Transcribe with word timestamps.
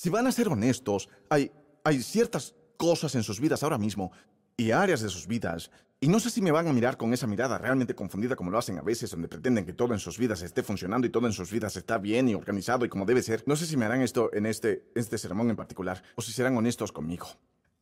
Si 0.00 0.08
van 0.08 0.26
a 0.26 0.32
ser 0.32 0.48
honestos, 0.48 1.10
hay, 1.28 1.52
ciertas 2.02 2.54
cosas 2.78 3.14
en 3.16 3.22
sus 3.22 3.38
vidas 3.38 3.62
ahora 3.62 3.76
mismo 3.76 4.12
y 4.56 4.70
áreas 4.70 5.02
de 5.02 5.10
sus 5.10 5.26
vidas. 5.26 5.70
Y 6.00 6.08
no 6.08 6.18
sé 6.18 6.30
si 6.30 6.40
me 6.40 6.50
van 6.50 6.68
a 6.68 6.72
mirar 6.72 6.96
con 6.96 7.12
esa 7.12 7.26
mirada 7.26 7.58
realmente 7.58 7.94
confundida 7.94 8.34
como 8.34 8.50
lo 8.50 8.56
hacen 8.56 8.78
a 8.78 8.80
veces, 8.80 9.10
donde 9.10 9.28
pretenden 9.28 9.66
que 9.66 9.74
todo 9.74 9.92
en 9.92 9.98
sus 10.00 10.16
vidas 10.16 10.40
esté 10.40 10.62
funcionando 10.62 11.06
y 11.06 11.10
todo 11.10 11.26
en 11.26 11.34
sus 11.34 11.50
vidas 11.50 11.76
está 11.76 11.98
bien 11.98 12.30
y 12.30 12.34
organizado 12.34 12.86
y 12.86 12.88
como 12.88 13.04
debe 13.04 13.22
ser. 13.22 13.44
No 13.44 13.56
sé 13.56 13.66
si 13.66 13.76
me 13.76 13.84
harán 13.84 14.00
esto 14.00 14.32
en 14.32 14.46
este, 14.46 14.90
este 14.94 15.18
sermón 15.18 15.50
en 15.50 15.56
particular 15.56 16.02
o 16.14 16.22
si 16.22 16.32
serán 16.32 16.56
honestos 16.56 16.92
conmigo. 16.92 17.26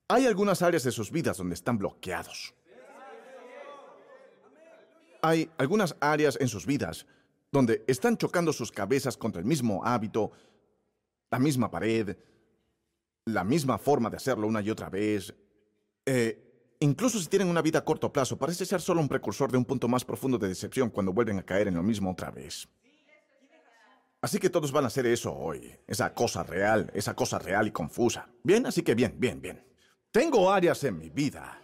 Hay 0.08 0.26
algunas 0.26 0.60
áreas 0.62 0.82
de 0.82 0.90
sus 0.90 1.12
vidas 1.12 1.36
donde 1.36 1.54
están 1.54 1.78
bloqueados. 1.78 2.52
Hay 5.22 5.48
algunas 5.56 5.94
áreas 6.00 6.36
en 6.40 6.48
sus 6.48 6.66
vidas 6.66 7.06
donde 7.52 7.84
están 7.86 8.16
chocando 8.16 8.52
sus 8.52 8.72
cabezas 8.72 9.16
contra 9.16 9.40
el 9.40 9.46
mismo 9.46 9.84
hábito, 9.84 10.32
la 11.30 11.38
misma 11.38 11.70
pared, 11.70 12.16
la 13.26 13.45
misma 13.45 13.78
forma 13.78 14.10
de 14.10 14.16
hacerlo 14.16 14.46
una 14.46 14.60
y 14.60 14.70
otra 14.70 14.88
vez. 14.88 15.34
Eh, 16.04 16.77
incluso 16.80 17.18
si 17.18 17.27
tienen 17.27 17.48
una 17.48 17.62
vida 17.62 17.80
a 17.80 17.84
corto 17.84 18.12
plazo, 18.12 18.38
parece 18.38 18.64
ser 18.64 18.80
solo 18.80 19.01
un 19.01 19.09
precursor 19.09 19.51
de 19.52 19.59
un 19.59 19.64
punto 19.64 19.88
más 19.88 20.04
profundo 20.04 20.38
de 20.38 20.48
decepción 20.48 20.91
cuando 20.91 21.12
vuelven 21.12 21.38
a 21.38 21.42
caer 21.42 21.68
en 21.68 21.74
lo 21.74 21.82
mismo 21.82 22.10
otra 22.10 22.30
vez. 22.30 22.68
Así 24.20 24.38
que 24.38 24.51
todos 24.51 24.73
van 24.73 24.84
a 24.84 24.88
hacer 24.88 25.06
eso 25.06 25.32
hoy, 25.32 25.73
esa 25.87 26.12
cosa 26.12 26.42
real, 26.42 26.91
esa 26.92 27.14
cosa 27.14 27.38
real 27.38 27.68
y 27.68 27.70
confusa. 27.70 28.29
Bien, 28.42 28.66
así 28.66 28.82
que 28.82 28.95
bien, 28.95 29.15
bien, 29.16 29.40
bien. 29.40 29.65
Tengo 30.10 30.51
áreas 30.51 30.82
en 30.84 30.98
mi 30.98 31.10
vida 31.10 31.60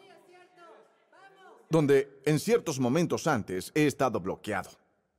donde 1.69 2.21
en 2.25 2.39
ciertos 2.39 2.79
momentos 2.79 3.27
antes 3.27 3.73
he 3.75 3.87
estado 3.87 4.21
bloqueado. 4.21 4.71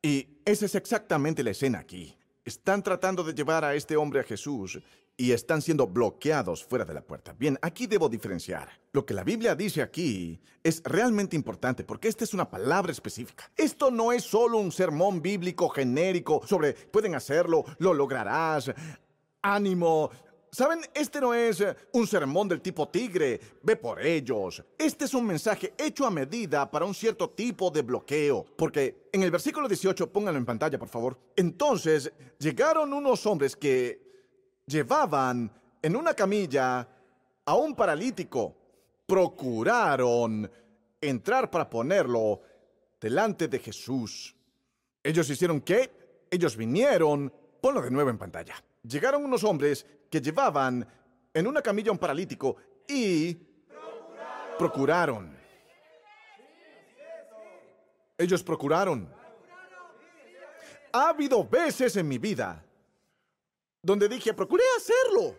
Y 0.02 0.40
esa 0.46 0.66
es 0.66 0.76
exactamente 0.76 1.44
la 1.44 1.52
escena 1.52 1.80
aquí. 1.80 2.18
Están 2.46 2.84
tratando 2.84 3.24
de 3.24 3.34
llevar 3.34 3.66
a 3.66 3.74
este 3.74 3.98
hombre 3.98 4.20
a 4.20 4.24
Jesús 4.24 4.80
y 5.18 5.32
están 5.32 5.64
siendo 5.64 5.88
bloqueados 5.88 6.64
fuera 6.64 6.86
de 6.86 6.94
la 6.94 7.02
puerta. 7.02 7.34
Bien, 7.34 7.58
aquí 7.60 7.88
debo 7.88 8.08
diferenciar. 8.08 8.70
Lo 8.92 9.04
que 9.04 9.16
la 9.16 9.24
Biblia 9.24 9.56
dice 9.56 9.82
aquí 9.82 10.40
es 10.62 10.84
realmente 10.86 11.36
importante 11.36 11.84
porque 11.84 12.08
esta 12.08 12.24
es 12.24 12.36
una 12.36 12.48
palabra 12.48 12.92
específica. 12.92 13.50
Esto 13.58 13.90
no 13.90 14.12
es 14.12 14.24
solo 14.24 14.60
un 14.60 14.72
sermón 14.72 15.24
bíblico 15.24 15.70
genérico 15.70 16.46
sobre 16.46 16.74
pueden 16.74 17.16
hacerlo, 17.16 17.66
lo 17.80 17.96
lograrás, 17.96 18.72
ánimo, 19.42 20.12
Saben, 20.56 20.80
este 20.94 21.20
no 21.20 21.34
es 21.34 21.60
eh, 21.60 21.76
un 21.92 22.08
sermón 22.08 22.48
del 22.48 22.62
tipo 22.62 22.88
tigre, 22.88 23.42
ve 23.62 23.76
por 23.76 24.02
ellos. 24.02 24.64
Este 24.78 25.04
es 25.04 25.14
un 25.14 25.28
mensaje 25.28 25.74
hecho 25.78 26.06
a 26.06 26.10
medida 26.10 26.72
para 26.72 26.86
un 26.86 26.94
cierto 26.94 27.32
tipo 27.32 27.70
de 27.70 27.82
bloqueo. 27.82 28.46
Porque 28.56 29.10
en 29.12 29.24
el 29.24 29.32
versículo 29.32 29.68
18, 29.68 30.14
pónganlo 30.14 30.40
en 30.40 30.46
pantalla, 30.46 30.80
por 30.80 30.88
favor. 30.88 31.20
Entonces 31.36 32.10
llegaron 32.40 32.94
unos 32.94 33.26
hombres 33.26 33.54
que 33.58 34.00
llevaban 34.66 35.52
en 35.82 35.94
una 35.94 36.14
camilla 36.14 36.88
a 37.44 37.56
un 37.56 37.76
paralítico. 37.76 38.56
Procuraron 39.06 40.50
entrar 41.02 41.52
para 41.52 41.70
ponerlo 41.70 42.40
delante 43.02 43.50
de 43.50 43.60
Jesús. 43.60 44.34
Ellos 45.04 45.30
hicieron 45.30 45.60
qué? 45.60 45.92
Ellos 46.32 46.56
vinieron. 46.56 47.30
Ponlo 47.60 47.82
de 47.82 47.92
nuevo 47.92 48.10
en 48.10 48.18
pantalla. 48.18 48.56
Llegaron 48.88 49.26
unos 49.26 49.44
hombres 49.44 49.86
que 50.10 50.22
llevaban 50.22 50.88
en 51.34 51.48
una 51.48 51.62
camilla 51.62 51.92
un 51.92 51.98
paralítico 51.98 52.56
y 52.88 53.36
procuraron. 54.58 55.36
Ellos 58.18 58.44
procuraron. 58.44 59.12
Ha 60.94 61.10
habido 61.10 61.44
veces 61.44 61.96
en 61.98 62.08
mi 62.08 62.18
vida 62.18 62.64
donde 63.82 64.08
dije, 64.08 64.34
procuré 64.34 64.64
hacerlo, 64.78 65.36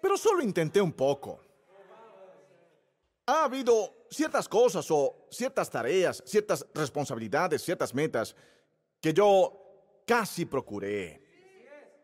pero 0.00 0.16
solo 0.16 0.42
intenté 0.42 0.80
un 0.80 0.92
poco. 0.92 1.40
Ha 3.26 3.44
habido 3.44 4.06
ciertas 4.10 4.48
cosas 4.48 4.90
o 4.90 5.26
ciertas 5.30 5.70
tareas, 5.70 6.22
ciertas 6.26 6.66
responsabilidades, 6.74 7.62
ciertas 7.62 7.94
metas 7.94 8.34
que 9.00 9.12
yo 9.12 10.02
casi 10.04 10.44
procuré. 10.44 11.29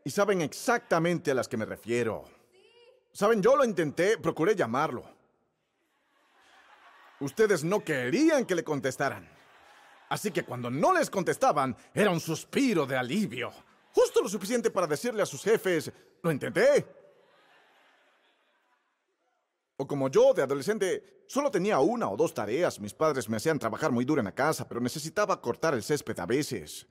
Y 0.07 0.11
saben 0.11 0.41
exactamente 0.41 1.33
a 1.33 1.35
las 1.35 1.49
que 1.49 1.57
me 1.57 1.65
refiero. 1.65 2.27
Saben, 3.11 3.43
yo 3.43 3.57
lo 3.57 3.65
intenté, 3.65 4.17
procuré 4.19 4.55
llamarlo. 4.55 5.03
Ustedes 7.19 7.65
no 7.65 7.83
querían 7.83 8.47
que 8.47 8.55
le 8.55 8.63
contestaran. 8.63 9.29
Así 10.09 10.31
que 10.31 10.45
cuando 10.45 10.71
no 10.71 10.95
les 10.95 11.11
contestaban, 11.11 11.77
era 11.93 12.13
un 12.13 12.21
suspiro 12.21 12.87
de 12.87 12.97
alivio. 12.97 13.51
Justo 13.91 14.23
lo 14.23 14.29
suficiente 14.29 14.71
para 14.71 14.87
decirle 14.87 15.23
a 15.23 15.27
sus 15.27 15.43
jefes, 15.43 15.91
lo 16.23 16.31
intenté. 16.31 16.87
O 19.77 19.89
como 19.89 20.09
yo, 20.09 20.33
de 20.35 20.43
adolescente, 20.43 21.25
solo 21.27 21.51
tenía 21.51 21.81
una 21.81 22.09
o 22.09 22.17
dos 22.17 22.33
tareas. 22.33 22.79
Mis 22.79 22.95
padres 22.95 23.29
me 23.29 23.39
hacían 23.39 23.59
trabajar 23.59 23.91
muy 23.91 24.05
duro 24.05 24.21
en 24.21 24.27
la 24.27 24.35
casa, 24.37 24.69
pero 24.69 24.81
necesitaba 24.81 25.43
cortar 25.43 25.75
el 25.75 25.83
césped 25.83 26.17
a 26.21 26.27
veces. 26.27 26.87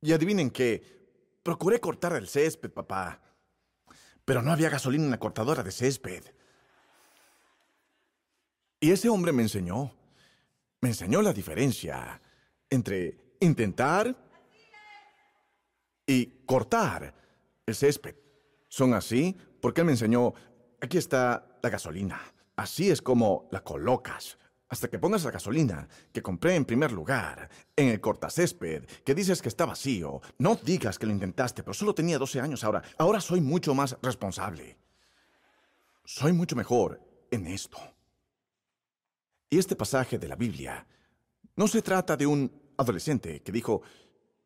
Y 0.00 0.10
adivinen 0.14 0.48
qué, 0.50 1.03
Procuré 1.44 1.78
cortar 1.78 2.14
el 2.14 2.26
césped, 2.26 2.70
papá. 2.70 3.20
Pero 4.24 4.40
no 4.40 4.50
había 4.50 4.70
gasolina 4.70 5.04
en 5.04 5.10
la 5.10 5.18
cortadora 5.18 5.62
de 5.62 5.70
césped. 5.70 6.24
Y 8.80 8.90
ese 8.90 9.10
hombre 9.10 9.30
me 9.30 9.42
enseñó. 9.42 9.94
Me 10.80 10.88
enseñó 10.88 11.20
la 11.20 11.34
diferencia 11.34 12.20
entre 12.70 13.36
intentar 13.40 14.16
y 16.06 16.26
cortar 16.46 17.14
el 17.66 17.74
césped. 17.74 18.16
Son 18.68 18.94
así 18.94 19.36
porque 19.60 19.82
él 19.82 19.86
me 19.86 19.92
enseñó, 19.92 20.32
aquí 20.80 20.96
está 20.96 21.58
la 21.62 21.68
gasolina. 21.68 22.20
Así 22.56 22.90
es 22.90 23.02
como 23.02 23.48
la 23.52 23.62
colocas 23.62 24.38
hasta 24.74 24.88
que 24.88 24.98
pongas 24.98 25.22
la 25.22 25.30
gasolina 25.30 25.88
que 26.12 26.20
compré 26.20 26.56
en 26.56 26.64
primer 26.64 26.90
lugar 26.90 27.48
en 27.76 27.88
el 27.90 28.00
cortacésped, 28.00 28.84
que 29.04 29.14
dices 29.14 29.40
que 29.40 29.48
está 29.48 29.66
vacío. 29.66 30.20
No 30.38 30.56
digas 30.56 30.98
que 30.98 31.06
lo 31.06 31.12
intentaste, 31.12 31.62
pero 31.62 31.74
solo 31.74 31.94
tenía 31.94 32.18
12 32.18 32.40
años 32.40 32.64
ahora. 32.64 32.82
Ahora 32.98 33.20
soy 33.20 33.40
mucho 33.40 33.72
más 33.72 33.96
responsable. 34.02 34.76
Soy 36.04 36.32
mucho 36.32 36.56
mejor 36.56 37.00
en 37.30 37.46
esto. 37.46 37.78
Y 39.48 39.58
este 39.58 39.76
pasaje 39.76 40.18
de 40.18 40.26
la 40.26 40.34
Biblia 40.34 40.84
no 41.54 41.68
se 41.68 41.80
trata 41.80 42.16
de 42.16 42.26
un 42.26 42.50
adolescente 42.76 43.42
que 43.42 43.52
dijo, 43.52 43.82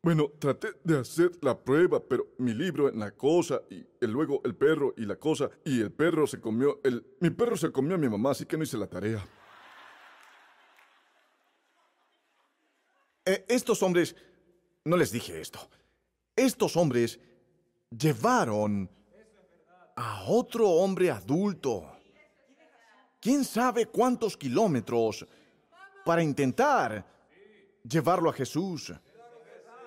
bueno, 0.03 0.29
traté 0.37 0.67
de 0.83 0.99
hacer 0.99 1.31
la 1.41 1.57
prueba, 1.57 1.99
pero 2.07 2.27
mi 2.37 2.53
libro 2.53 2.87
en 2.87 2.99
la 2.99 3.11
cosa 3.11 3.63
y 3.71 3.83
luego 4.05 4.41
el 4.45 4.53
perro 4.53 4.93
y 4.95 5.05
la 5.07 5.15
cosa 5.15 5.49
y 5.65 5.81
el 5.81 5.91
perro 5.91 6.27
se 6.27 6.39
comió 6.39 6.79
el 6.83 7.03
mi 7.19 7.31
perro 7.31 7.57
se 7.57 7.71
comió 7.71 7.95
a 7.95 7.97
mi 7.97 8.07
mamá, 8.07 8.29
así 8.29 8.45
que 8.45 8.57
no 8.57 8.63
hice 8.63 8.77
la 8.77 8.87
tarea. 8.87 9.27
Eh, 13.29 13.45
estos 13.47 13.83
hombres, 13.83 14.15
no 14.85 14.97
les 14.97 15.11
dije 15.11 15.39
esto, 15.39 15.59
estos 16.35 16.75
hombres 16.75 17.19
llevaron 17.95 18.89
a 19.95 20.23
otro 20.25 20.67
hombre 20.67 21.11
adulto, 21.11 21.95
quién 23.19 23.45
sabe 23.45 23.85
cuántos 23.85 24.35
kilómetros, 24.35 25.27
para 26.03 26.23
intentar 26.23 27.05
llevarlo 27.83 28.31
a 28.31 28.33
Jesús. 28.33 28.91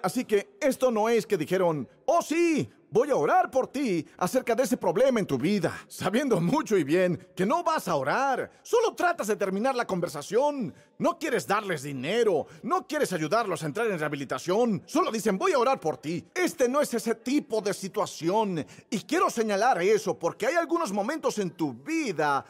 Así 0.03 0.25
que 0.25 0.57
esto 0.61 0.91
no 0.91 1.09
es 1.09 1.27
que 1.27 1.37
dijeron, 1.37 1.89
oh 2.07 2.23
sí, 2.23 2.69
voy 2.93 3.11
a 3.11 3.17
orar 3.17 3.51
por 3.51 3.69
ti 3.69 4.07
acerca 4.19 4.55
de 4.55 4.65
ese 4.65 4.77
problema 4.77 5.19
en 5.19 5.27
tu 5.27 5.39
vida, 5.39 5.73
sabiendo 5.89 6.41
mucho 6.41 6.77
y 6.77 6.85
bien 6.85 7.29
que 7.35 7.47
no 7.47 7.65
vas 7.65 7.89
a 7.89 7.97
orar. 7.97 8.51
Solo 8.63 8.95
tratas 8.95 9.29
de 9.29 9.37
terminar 9.37 9.75
la 9.75 9.87
conversación. 9.87 10.75
No 10.99 11.19
quieres 11.19 11.47
darles 11.47 11.83
dinero, 11.83 12.47
no 12.63 12.87
quieres 12.87 13.13
ayudarlos 13.13 13.63
a 13.63 13.67
entrar 13.67 13.87
en 13.87 13.99
rehabilitación. 13.99 14.83
Solo 14.87 15.11
dicen, 15.11 15.39
voy 15.39 15.53
a 15.53 15.59
orar 15.59 15.81
por 15.81 15.97
ti. 15.97 16.25
Este 16.35 16.69
no 16.69 16.81
es 16.81 16.93
ese 16.93 17.15
tipo 17.15 17.61
de 17.63 17.73
situación. 17.73 18.65
Y 18.91 19.01
quiero 19.01 19.31
señalar 19.31 19.81
eso 19.83 20.19
porque 20.19 20.47
hay 20.47 20.55
algunos 20.55 20.93
momentos 20.93 21.39
en 21.39 21.51
tu 21.53 21.73
vida 21.73 22.45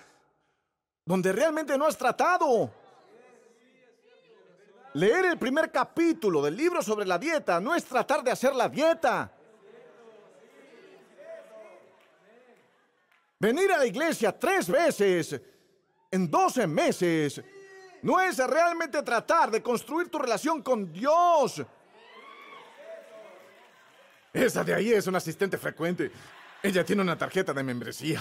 donde 1.04 1.32
realmente 1.32 1.78
no 1.78 1.86
has 1.86 1.96
tratado. 1.96 2.81
Leer 4.94 5.24
el 5.24 5.38
primer 5.38 5.70
capítulo 5.70 6.42
del 6.42 6.56
libro 6.56 6.82
sobre 6.82 7.06
la 7.06 7.18
dieta 7.18 7.60
no 7.60 7.74
es 7.74 7.84
tratar 7.84 8.22
de 8.22 8.30
hacer 8.30 8.54
la 8.54 8.68
dieta. 8.68 9.32
Venir 13.38 13.72
a 13.72 13.78
la 13.78 13.86
iglesia 13.86 14.38
tres 14.38 14.68
veces 14.68 15.40
en 16.10 16.30
12 16.30 16.66
meses 16.66 17.42
no 18.02 18.20
es 18.20 18.36
realmente 18.38 19.02
tratar 19.02 19.50
de 19.50 19.62
construir 19.62 20.08
tu 20.08 20.18
relación 20.18 20.62
con 20.62 20.92
Dios. 20.92 21.62
Esa 24.32 24.62
de 24.62 24.74
ahí 24.74 24.92
es 24.92 25.06
una 25.06 25.18
asistente 25.18 25.56
frecuente. 25.56 26.10
Ella 26.62 26.84
tiene 26.84 27.02
una 27.02 27.16
tarjeta 27.16 27.52
de 27.52 27.62
membresía. 27.62 28.20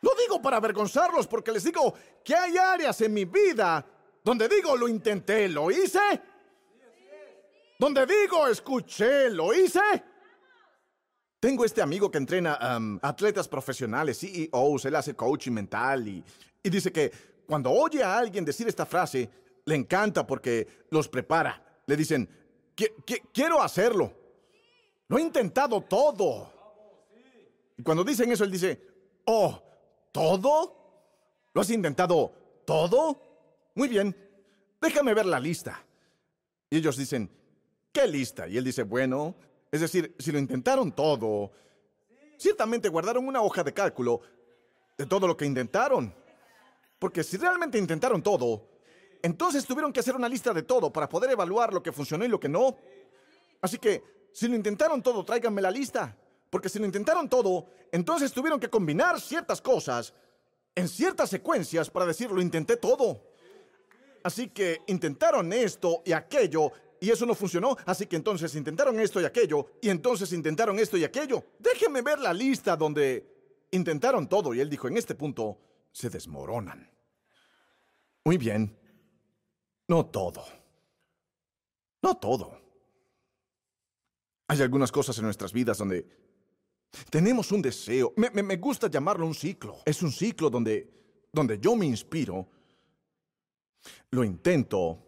Lo 0.00 0.10
digo 0.14 0.42
para 0.42 0.56
avergonzarlos 0.56 1.26
porque 1.26 1.52
les 1.52 1.64
digo 1.64 1.94
que 2.24 2.34
hay 2.34 2.56
áreas 2.56 3.00
en 3.00 3.14
mi 3.14 3.24
vida 3.24 3.84
donde 4.28 4.46
digo, 4.46 4.76
lo 4.76 4.86
intenté, 4.88 5.48
lo 5.48 5.70
hice. 5.70 6.20
Donde 7.78 8.04
digo, 8.04 8.46
escuché, 8.46 9.30
lo 9.30 9.54
hice. 9.54 9.80
Tengo 11.40 11.64
este 11.64 11.80
amigo 11.80 12.10
que 12.10 12.18
entrena 12.18 12.58
atletas 13.00 13.48
profesionales, 13.48 14.20
CEOs, 14.20 14.84
él 14.84 14.96
hace 14.96 15.14
coaching 15.14 15.52
mental 15.52 16.06
y, 16.06 16.22
y 16.62 16.68
dice 16.68 16.92
que 16.92 17.10
cuando 17.46 17.70
oye 17.70 18.02
a 18.02 18.18
alguien 18.18 18.44
decir 18.44 18.68
esta 18.68 18.84
frase, 18.84 19.30
le 19.64 19.74
encanta 19.74 20.26
porque 20.26 20.84
los 20.90 21.08
prepara. 21.08 21.80
Le 21.86 21.96
dicen, 21.96 22.28
quiero 23.32 23.62
hacerlo. 23.62 24.12
Lo 25.08 25.16
he 25.16 25.22
intentado 25.22 25.80
todo. 25.80 26.52
Y 27.78 27.82
cuando 27.82 28.04
dicen 28.04 28.30
eso, 28.30 28.44
él 28.44 28.50
dice, 28.50 28.78
oh, 29.24 29.58
¿todo? 30.12 31.48
¿Lo 31.54 31.62
has 31.62 31.70
intentado 31.70 32.30
todo? 32.66 33.27
Muy 33.78 33.86
bien, 33.86 34.12
déjame 34.80 35.14
ver 35.14 35.24
la 35.24 35.38
lista. 35.38 35.80
Y 36.68 36.78
ellos 36.78 36.96
dicen, 36.96 37.30
¿qué 37.92 38.08
lista? 38.08 38.48
Y 38.48 38.58
él 38.58 38.64
dice, 38.64 38.82
bueno, 38.82 39.36
es 39.70 39.80
decir, 39.80 40.16
si 40.18 40.32
lo 40.32 40.40
intentaron 40.40 40.90
todo, 40.90 41.52
ciertamente 42.36 42.88
guardaron 42.88 43.28
una 43.28 43.40
hoja 43.40 43.62
de 43.62 43.72
cálculo 43.72 44.20
de 44.96 45.06
todo 45.06 45.28
lo 45.28 45.36
que 45.36 45.46
intentaron. 45.46 46.12
Porque 46.98 47.22
si 47.22 47.36
realmente 47.36 47.78
intentaron 47.78 48.20
todo, 48.20 48.68
entonces 49.22 49.64
tuvieron 49.64 49.92
que 49.92 50.00
hacer 50.00 50.16
una 50.16 50.28
lista 50.28 50.52
de 50.52 50.64
todo 50.64 50.92
para 50.92 51.08
poder 51.08 51.30
evaluar 51.30 51.72
lo 51.72 51.80
que 51.80 51.92
funcionó 51.92 52.24
y 52.24 52.28
lo 52.28 52.40
que 52.40 52.48
no. 52.48 52.76
Así 53.60 53.78
que, 53.78 54.02
si 54.32 54.48
lo 54.48 54.56
intentaron 54.56 55.00
todo, 55.00 55.24
tráiganme 55.24 55.62
la 55.62 55.70
lista. 55.70 56.16
Porque 56.50 56.68
si 56.68 56.80
lo 56.80 56.84
intentaron 56.84 57.28
todo, 57.28 57.68
entonces 57.92 58.32
tuvieron 58.32 58.58
que 58.58 58.70
combinar 58.70 59.20
ciertas 59.20 59.62
cosas 59.62 60.12
en 60.74 60.88
ciertas 60.88 61.30
secuencias 61.30 61.88
para 61.88 62.06
decir 62.06 62.28
lo 62.32 62.42
intenté 62.42 62.76
todo. 62.76 63.27
Así 64.28 64.48
que 64.48 64.82
intentaron 64.88 65.50
esto 65.54 66.02
y 66.04 66.12
aquello 66.12 66.70
y 67.00 67.08
eso 67.08 67.24
no 67.24 67.34
funcionó, 67.34 67.78
así 67.86 68.04
que 68.04 68.16
entonces 68.16 68.54
intentaron 68.54 69.00
esto 69.00 69.22
y 69.22 69.24
aquello 69.24 69.70
y 69.80 69.88
entonces 69.88 70.34
intentaron 70.34 70.78
esto 70.78 70.98
y 70.98 71.04
aquello. 71.04 71.42
Déjenme 71.58 72.02
ver 72.02 72.18
la 72.18 72.34
lista 72.34 72.76
donde 72.76 73.64
intentaron 73.70 74.28
todo 74.28 74.52
y 74.52 74.60
él 74.60 74.68
dijo, 74.68 74.86
en 74.86 74.98
este 74.98 75.14
punto 75.14 75.58
se 75.90 76.10
desmoronan. 76.10 76.90
Muy 78.22 78.36
bien, 78.36 78.78
no 79.86 80.04
todo. 80.04 80.44
No 82.02 82.18
todo. 82.18 82.60
Hay 84.48 84.60
algunas 84.60 84.92
cosas 84.92 85.16
en 85.16 85.24
nuestras 85.24 85.54
vidas 85.54 85.78
donde 85.78 86.06
tenemos 87.08 87.50
un 87.50 87.62
deseo. 87.62 88.12
Me, 88.14 88.56
gusta 88.56 88.90
llamarlo 88.90 89.26
un 89.26 89.34
ciclo. 89.34 89.78
Es 89.86 90.02
un 90.02 90.12
ciclo 90.12 90.50
donde, 90.50 91.26
donde 91.32 91.58
yo 91.58 91.74
me 91.74 91.86
inspiro, 91.86 92.46
lo 94.10 94.24
intento, 94.24 94.98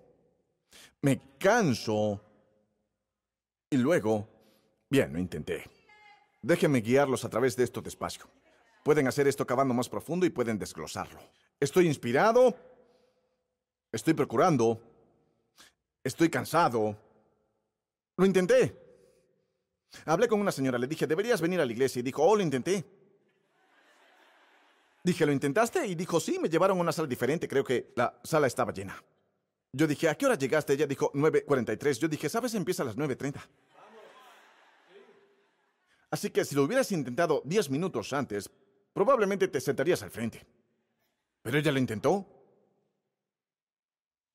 me 1.03 1.37
canso 1.39 2.21
y 3.71 3.77
luego, 3.77 4.29
bien, 4.89 5.13
lo 5.13 5.19
intenté. 5.19 5.65
Déjenme 6.43 6.81
guiarlos 6.81 7.25
a 7.25 7.29
través 7.29 7.57
de 7.57 7.65
esto 7.65 7.81
despacio. 7.83 8.25
Pueden 8.85 9.07
hacer 9.07 9.29
esto 9.29 9.47
cavando 9.47 9.75
más 9.75 9.89
profundo 9.89 10.27
y 10.27 10.31
pueden 10.31 10.59
desglosarlo. 10.59 11.21
Estoy 11.59 11.87
inspirado, 11.87 12.57
estoy 13.93 14.15
procurando, 14.15 14.81
estoy 16.03 16.31
cansado. 16.31 16.97
Lo 18.17 18.27
intenté. 18.27 18.77
Hablé 20.07 20.29
con 20.29 20.41
una 20.41 20.53
señora, 20.53 20.79
le 20.79 20.87
dije, 20.87 21.07
deberías 21.07 21.41
venir 21.41 21.61
a 21.61 21.67
la 21.67 21.73
iglesia 21.73 22.01
y 22.01 22.03
dijo, 22.03 22.23
oh, 22.23 22.37
lo 22.37 22.43
intenté. 22.43 22.85
Dije, 25.03 25.25
¿lo 25.25 25.33
intentaste? 25.33 25.87
Y 25.87 25.95
dijo, 25.95 26.21
sí, 26.21 26.39
me 26.39 26.49
llevaron 26.49 26.79
a 26.79 26.81
una 26.81 26.93
sala 26.93 27.09
diferente, 27.09 27.49
creo 27.49 27.65
que 27.65 27.93
la 27.97 28.19
sala 28.23 28.47
estaba 28.47 28.73
llena. 28.73 29.03
Yo 29.73 29.87
dije, 29.87 30.09
¿a 30.09 30.15
qué 30.15 30.27
hora 30.27 30.35
llegaste? 30.35 30.75
Ella 30.75 30.87
dijo, 30.87 31.13
9.43. 31.13 31.99
Yo 31.99 32.09
dije, 32.09 32.29
¿sabes? 32.29 32.55
Empieza 32.55 32.83
a 32.83 32.87
las 32.87 32.97
9.30. 32.97 33.41
Así 36.11 36.31
que 36.31 36.45
si 36.45 36.55
lo 36.55 36.65
hubieras 36.65 36.91
intentado 36.93 37.41
10 37.45 37.71
minutos 37.71 38.13
antes, 38.13 38.51
probablemente 38.93 39.49
te 39.49 39.61
sentarías 39.61 40.03
al 40.03 40.11
frente. 40.11 40.45
Pero 41.43 41.57
ella 41.57 41.71
lo 41.71 41.79
intentó. 41.79 42.27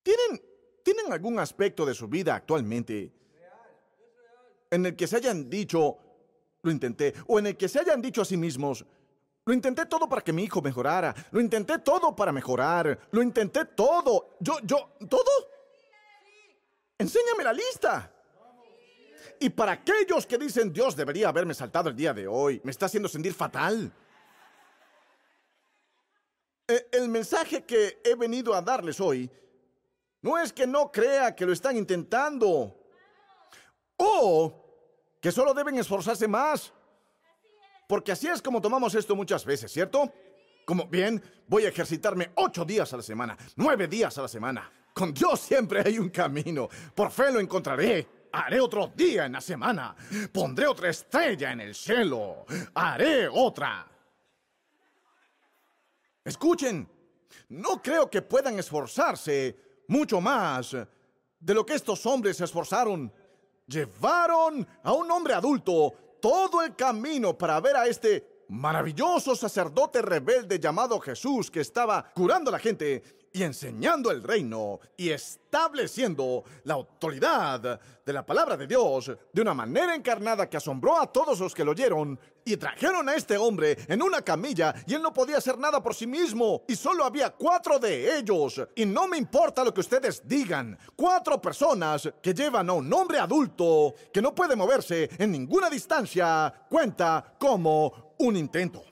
¿Tienen, 0.02 0.42
¿Tienen 0.82 1.12
algún 1.12 1.38
aspecto 1.38 1.84
de 1.84 1.94
su 1.94 2.08
vida 2.08 2.34
actualmente 2.34 3.12
en 4.70 4.86
el 4.86 4.96
que 4.96 5.06
se 5.06 5.16
hayan 5.16 5.48
dicho, 5.48 5.98
lo 6.62 6.70
intenté, 6.70 7.14
o 7.26 7.38
en 7.38 7.48
el 7.48 7.56
que 7.56 7.68
se 7.68 7.78
hayan 7.78 8.02
dicho 8.02 8.22
a 8.22 8.24
sí 8.24 8.36
mismos, 8.36 8.84
lo 9.46 9.54
intenté 9.54 9.86
todo 9.86 10.08
para 10.08 10.22
que 10.22 10.32
mi 10.32 10.42
hijo 10.42 10.60
mejorara, 10.60 11.14
lo 11.30 11.40
intenté 11.40 11.78
todo 11.78 12.14
para 12.14 12.32
mejorar, 12.32 12.98
lo 13.12 13.22
intenté 13.22 13.64
todo, 13.64 14.36
yo, 14.40 14.58
yo, 14.64 14.96
¿todo? 15.08 15.30
Enséñame 16.98 17.44
la 17.44 17.52
lista. 17.52 18.12
Y 19.38 19.50
para 19.50 19.72
aquellos 19.72 20.26
que 20.26 20.36
dicen, 20.36 20.72
Dios 20.72 20.96
debería 20.96 21.28
haberme 21.28 21.54
saltado 21.54 21.88
el 21.90 21.96
día 21.96 22.12
de 22.12 22.26
hoy, 22.26 22.60
me 22.64 22.72
está 22.72 22.86
haciendo 22.86 23.08
sentir 23.08 23.34
fatal. 23.34 23.92
E, 26.66 26.88
el 26.90 27.08
mensaje 27.08 27.64
que 27.64 28.00
he 28.04 28.16
venido 28.16 28.52
a 28.52 28.60
darles 28.60 29.00
hoy 29.00 29.30
no 30.22 30.38
es 30.38 30.52
que 30.52 30.66
no 30.66 30.90
crea 30.90 31.36
que 31.36 31.46
lo 31.46 31.52
están 31.52 31.76
intentando. 31.76 32.76
O 33.96 34.64
que 35.20 35.30
solo 35.30 35.54
deben 35.54 35.78
esforzarse 35.78 36.26
más. 36.26 36.72
Porque 37.86 38.12
así 38.12 38.28
es 38.28 38.42
como 38.42 38.60
tomamos 38.60 38.94
esto 38.94 39.14
muchas 39.14 39.44
veces, 39.44 39.72
¿cierto? 39.72 40.12
Como, 40.64 40.86
bien, 40.86 41.22
voy 41.46 41.64
a 41.64 41.68
ejercitarme 41.68 42.32
ocho 42.34 42.64
días 42.64 42.92
a 42.92 42.96
la 42.96 43.02
semana, 43.02 43.36
nueve 43.56 43.86
días 43.86 44.16
a 44.18 44.22
la 44.22 44.28
semana. 44.28 44.70
Con 44.92 45.12
Dios 45.12 45.40
siempre 45.40 45.82
hay 45.84 45.98
un 45.98 46.08
camino. 46.08 46.68
Por 46.94 47.10
fe 47.10 47.30
lo 47.30 47.38
encontraré. 47.38 48.06
Haré 48.32 48.60
otro 48.60 48.92
día 48.94 49.26
en 49.26 49.32
la 49.32 49.40
semana. 49.40 49.94
Pondré 50.32 50.66
otra 50.66 50.90
estrella 50.90 51.52
en 51.52 51.60
el 51.60 51.74
cielo. 51.74 52.44
Haré 52.74 53.28
otra. 53.28 53.86
Escuchen, 56.24 56.88
no 57.50 57.80
creo 57.80 58.10
que 58.10 58.22
puedan 58.22 58.58
esforzarse 58.58 59.84
mucho 59.88 60.20
más 60.20 60.76
de 61.38 61.54
lo 61.54 61.64
que 61.64 61.74
estos 61.74 62.04
hombres 62.06 62.38
se 62.38 62.44
esforzaron 62.44 63.12
llevaron 63.66 64.66
a 64.82 64.92
un 64.92 65.10
hombre 65.10 65.34
adulto 65.34 65.94
todo 66.28 66.60
el 66.64 66.74
camino 66.74 67.38
para 67.38 67.60
ver 67.60 67.76
a 67.76 67.86
este 67.86 68.42
maravilloso 68.48 69.36
sacerdote 69.36 70.02
rebelde 70.02 70.58
llamado 70.58 70.98
Jesús 70.98 71.52
que 71.52 71.60
estaba 71.60 72.12
curando 72.16 72.48
a 72.48 72.52
la 72.54 72.58
gente 72.58 73.25
y 73.36 73.42
enseñando 73.42 74.10
el 74.10 74.22
reino 74.22 74.80
y 74.96 75.10
estableciendo 75.10 76.42
la 76.64 76.72
autoridad 76.72 77.78
de 78.02 78.12
la 78.12 78.24
palabra 78.24 78.56
de 78.56 78.66
Dios 78.66 79.12
de 79.30 79.42
una 79.42 79.52
manera 79.52 79.94
encarnada 79.94 80.48
que 80.48 80.56
asombró 80.56 80.98
a 80.98 81.12
todos 81.12 81.38
los 81.40 81.54
que 81.54 81.62
lo 81.62 81.72
oyeron 81.72 82.18
y 82.46 82.56
trajeron 82.56 83.06
a 83.10 83.14
este 83.14 83.36
hombre 83.36 83.76
en 83.88 84.00
una 84.00 84.22
camilla 84.22 84.74
y 84.86 84.94
él 84.94 85.02
no 85.02 85.12
podía 85.12 85.36
hacer 85.36 85.58
nada 85.58 85.82
por 85.82 85.94
sí 85.94 86.06
mismo 86.06 86.62
y 86.66 86.76
solo 86.76 87.04
había 87.04 87.28
cuatro 87.28 87.78
de 87.78 88.16
ellos. 88.16 88.58
Y 88.74 88.86
no 88.86 89.06
me 89.06 89.18
importa 89.18 89.62
lo 89.62 89.74
que 89.74 89.80
ustedes 89.80 90.26
digan 90.26 90.78
cuatro 90.96 91.38
personas 91.38 92.10
que 92.22 92.32
llevan 92.32 92.70
a 92.70 92.72
un 92.72 92.90
hombre 92.90 93.18
adulto 93.18 93.94
que 94.10 94.22
no 94.22 94.34
puede 94.34 94.56
moverse 94.56 95.10
en 95.18 95.30
ninguna 95.30 95.68
distancia 95.68 96.54
cuenta 96.70 97.34
como 97.38 98.14
un 98.16 98.34
intento. 98.34 98.82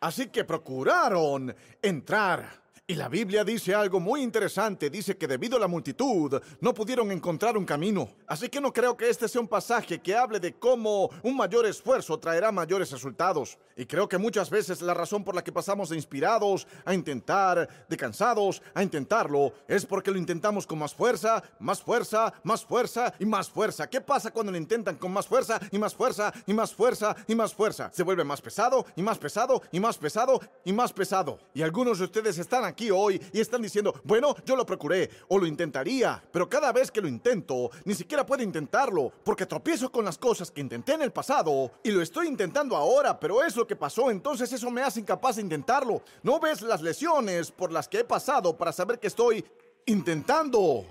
Así 0.00 0.28
que 0.28 0.44
procuraron 0.44 1.54
entrar 1.82 2.61
y 2.92 2.94
la 2.94 3.08
Biblia 3.08 3.42
dice 3.42 3.74
algo 3.74 4.00
muy 4.00 4.20
interesante. 4.20 4.90
Dice 4.90 5.16
que 5.16 5.26
debido 5.26 5.56
a 5.56 5.60
la 5.60 5.66
multitud 5.66 6.38
no 6.60 6.74
pudieron 6.74 7.10
encontrar 7.10 7.56
un 7.56 7.64
camino. 7.64 8.10
Así 8.26 8.50
que 8.50 8.60
no 8.60 8.70
creo 8.70 8.98
que 8.98 9.08
este 9.08 9.28
sea 9.28 9.40
un 9.40 9.48
pasaje 9.48 10.02
que 10.02 10.14
hable 10.14 10.38
de 10.38 10.58
cómo 10.58 11.08
un 11.22 11.34
mayor 11.34 11.64
esfuerzo 11.64 12.18
traerá 12.18 12.52
mayores 12.52 12.90
resultados. 12.90 13.56
Y 13.78 13.86
creo 13.86 14.06
que 14.06 14.18
muchas 14.18 14.50
veces 14.50 14.82
la 14.82 14.92
razón 14.92 15.24
por 15.24 15.34
la 15.34 15.42
que 15.42 15.50
pasamos 15.50 15.88
de 15.88 15.96
inspirados 15.96 16.66
a 16.84 16.92
intentar, 16.92 17.66
de 17.88 17.96
cansados 17.96 18.60
a 18.74 18.82
intentarlo, 18.82 19.54
es 19.66 19.86
porque 19.86 20.10
lo 20.10 20.18
intentamos 20.18 20.66
con 20.66 20.78
más 20.78 20.94
fuerza, 20.94 21.42
más 21.60 21.80
fuerza, 21.80 22.34
más 22.42 22.62
fuerza 22.62 23.14
y 23.18 23.24
más 23.24 23.48
fuerza. 23.48 23.88
¿Qué 23.88 24.02
pasa 24.02 24.30
cuando 24.30 24.52
lo 24.52 24.58
intentan 24.58 24.96
con 24.96 25.14
más 25.14 25.26
fuerza 25.26 25.58
y 25.70 25.78
más 25.78 25.94
fuerza 25.94 26.30
y 26.46 26.52
más 26.52 26.74
fuerza 26.74 27.16
y 27.26 27.34
más 27.34 27.54
fuerza? 27.54 27.90
Se 27.94 28.02
vuelve 28.02 28.24
más 28.24 28.42
pesado 28.42 28.84
y 28.94 29.00
más 29.02 29.16
pesado 29.16 29.62
y 29.72 29.80
más 29.80 29.96
pesado 29.96 30.40
y 30.66 30.72
más 30.74 30.92
pesado. 30.92 31.38
Y 31.54 31.62
algunos 31.62 31.98
de 31.98 32.04
ustedes 32.04 32.36
están 32.36 32.66
aquí 32.66 32.81
hoy 32.90 33.20
y 33.32 33.40
están 33.40 33.62
diciendo, 33.62 33.94
bueno, 34.04 34.34
yo 34.44 34.56
lo 34.56 34.66
procuré 34.66 35.10
o 35.28 35.38
lo 35.38 35.46
intentaría, 35.46 36.22
pero 36.30 36.48
cada 36.48 36.72
vez 36.72 36.90
que 36.90 37.00
lo 37.00 37.08
intento, 37.08 37.70
ni 37.84 37.94
siquiera 37.94 38.26
puedo 38.26 38.42
intentarlo, 38.42 39.12
porque 39.24 39.46
tropiezo 39.46 39.90
con 39.90 40.04
las 40.04 40.18
cosas 40.18 40.50
que 40.50 40.60
intenté 40.60 40.94
en 40.94 41.02
el 41.02 41.12
pasado 41.12 41.70
y 41.82 41.90
lo 41.90 42.02
estoy 42.02 42.28
intentando 42.28 42.76
ahora, 42.76 43.18
pero 43.18 43.42
es 43.44 43.56
lo 43.56 43.66
que 43.66 43.76
pasó, 43.76 44.10
entonces 44.10 44.52
eso 44.52 44.70
me 44.70 44.82
hace 44.82 45.00
incapaz 45.00 45.36
de 45.36 45.42
intentarlo. 45.42 46.02
¿No 46.22 46.40
ves 46.40 46.62
las 46.62 46.82
lesiones 46.82 47.50
por 47.50 47.72
las 47.72 47.88
que 47.88 48.00
he 48.00 48.04
pasado 48.04 48.56
para 48.56 48.72
saber 48.72 48.98
que 48.98 49.06
estoy 49.06 49.44
intentando? 49.86 50.84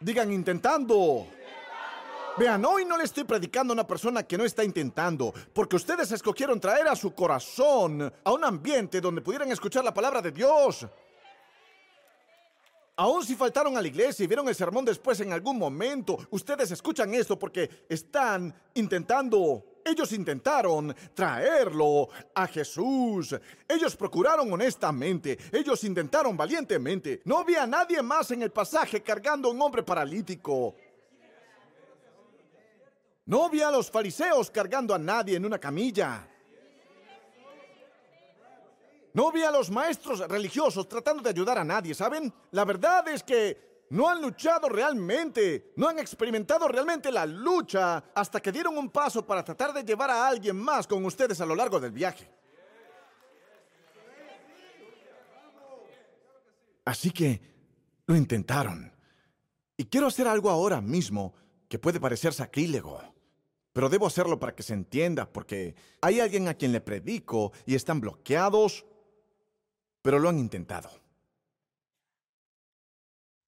Digan 0.00 0.32
intentando. 0.32 1.26
Vean, 2.38 2.62
hoy 2.66 2.84
no 2.84 2.98
le 2.98 3.04
estoy 3.04 3.24
predicando 3.24 3.72
a 3.72 3.76
una 3.76 3.86
persona 3.86 4.22
que 4.22 4.36
no 4.36 4.44
está 4.44 4.62
intentando, 4.62 5.32
porque 5.54 5.76
ustedes 5.76 6.12
escogieron 6.12 6.60
traer 6.60 6.86
a 6.86 6.94
su 6.94 7.14
corazón 7.14 8.12
a 8.22 8.32
un 8.32 8.44
ambiente 8.44 9.00
donde 9.00 9.22
pudieran 9.22 9.50
escuchar 9.50 9.82
la 9.82 9.94
palabra 9.94 10.20
de 10.20 10.32
Dios. 10.32 10.86
Aún 12.96 13.24
si 13.24 13.34
faltaron 13.34 13.74
a 13.78 13.80
la 13.80 13.88
iglesia 13.88 14.24
y 14.24 14.26
vieron 14.26 14.48
el 14.48 14.54
sermón 14.54 14.84
después 14.84 15.18
en 15.20 15.32
algún 15.32 15.58
momento, 15.58 16.18
ustedes 16.30 16.70
escuchan 16.70 17.14
esto 17.14 17.38
porque 17.38 17.86
están 17.88 18.54
intentando 18.74 19.64
Ellos 19.86 20.12
intentaron 20.12 20.94
traerlo 21.14 22.08
a 22.34 22.46
Jesús. 22.48 23.34
Ellos 23.68 23.94
procuraron 23.94 24.52
honestamente. 24.52 25.38
Ellos 25.52 25.84
intentaron 25.84 26.36
valientemente. 26.36 27.22
No 27.24 27.38
había 27.38 27.66
nadie 27.66 28.02
más 28.02 28.30
en 28.32 28.42
el 28.42 28.50
pasaje 28.50 29.00
cargando 29.02 29.48
a 29.48 29.52
un 29.52 29.62
hombre 29.62 29.84
paralítico. 29.84 30.74
No 33.26 33.44
había 33.44 33.68
a 33.68 33.72
los 33.72 33.90
fariseos 33.90 34.50
cargando 34.50 34.94
a 34.94 34.98
nadie 34.98 35.36
en 35.36 35.44
una 35.44 35.58
camilla. 35.58 36.28
No 39.14 39.32
vi 39.32 39.42
a 39.42 39.50
los 39.50 39.70
maestros 39.70 40.20
religiosos 40.28 40.88
tratando 40.88 41.22
de 41.22 41.30
ayudar 41.30 41.58
a 41.58 41.64
nadie, 41.64 41.94
¿saben? 41.94 42.32
La 42.52 42.64
verdad 42.64 43.08
es 43.08 43.22
que 43.22 43.86
no 43.90 44.08
han 44.08 44.20
luchado 44.20 44.68
realmente, 44.68 45.72
no 45.76 45.88
han 45.88 45.98
experimentado 45.98 46.68
realmente 46.68 47.10
la 47.10 47.24
lucha 47.24 48.04
hasta 48.14 48.40
que 48.40 48.52
dieron 48.52 48.76
un 48.76 48.90
paso 48.90 49.26
para 49.26 49.42
tratar 49.42 49.72
de 49.72 49.82
llevar 49.82 50.10
a 50.10 50.28
alguien 50.28 50.56
más 50.56 50.86
con 50.86 51.04
ustedes 51.04 51.40
a 51.40 51.46
lo 51.46 51.54
largo 51.54 51.80
del 51.80 51.92
viaje. 51.92 52.30
Así 56.84 57.10
que 57.10 57.40
lo 58.06 58.14
intentaron. 58.14 58.92
Y 59.76 59.86
quiero 59.86 60.06
hacer 60.06 60.28
algo 60.28 60.48
ahora 60.50 60.80
mismo 60.80 61.34
que 61.68 61.78
puede 61.78 61.98
parecer 61.98 62.32
sacrílego. 62.32 63.15
Pero 63.76 63.90
debo 63.90 64.06
hacerlo 64.06 64.40
para 64.40 64.54
que 64.54 64.62
se 64.62 64.72
entienda, 64.72 65.30
porque 65.30 65.74
hay 66.00 66.20
alguien 66.20 66.48
a 66.48 66.54
quien 66.54 66.72
le 66.72 66.80
predico 66.80 67.52
y 67.66 67.74
están 67.74 68.00
bloqueados 68.00 68.86
pero 70.06 70.20
lo 70.20 70.28
han 70.28 70.38
intentado. 70.38 70.88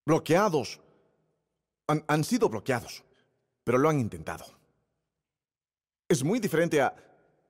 Bloqueados. 0.05 0.81
Han, 1.87 2.25
sido 2.25 2.49
bloqueados, 2.49 3.05
pero 3.63 3.79
lo 3.79 3.89
han 3.89 4.01
intentado. 4.01 4.45
Es 6.09 6.25
muy 6.25 6.41
diferente 6.41 6.81
a 6.81 6.95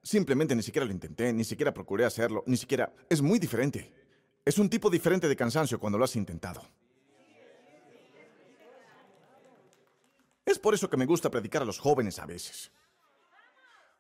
simplemente 0.03 0.55
ni 0.55 0.63
siquiera 0.63 0.85
lo 0.85 0.93
intenté, 0.93 1.33
ni 1.33 1.45
siquiera 1.45 1.73
procuré 1.73 2.05
hacerlo, 2.05 2.45
ni 2.47 2.59
siquiera... 2.59 2.93
Es 3.09 3.23
muy 3.23 3.39
diferente. 3.39 3.91
Es 4.45 4.59
un 4.59 4.69
tipo 4.69 4.91
diferente 4.91 5.27
de 5.27 5.35
cansancio 5.35 5.81
cuando 5.81 5.97
lo 5.97 6.05
has 6.05 6.15
intentado. 6.15 6.61
Es 10.49 10.59
por 10.59 10.73
eso 10.73 10.89
que 10.89 10.97
me 10.97 11.05
gusta 11.05 11.31
predicar 11.31 11.61
a 11.61 11.67
los 11.67 11.79
jóvenes 11.79 12.19
a 12.19 12.25
veces. 12.25 12.71